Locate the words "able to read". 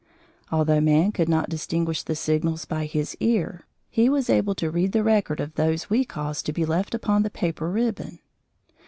4.31-4.93